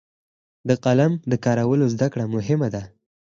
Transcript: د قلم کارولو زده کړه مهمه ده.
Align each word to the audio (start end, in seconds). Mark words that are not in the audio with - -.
د 0.67 0.69
قلم 0.85 1.11
کارولو 1.45 1.85
زده 1.93 2.07
کړه 2.13 2.25
مهمه 2.35 2.67
ده. 2.73 2.83